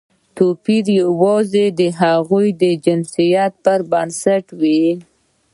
[0.35, 4.85] توپیر یوازې د هغوی د جنسیت پر بنسټ وي.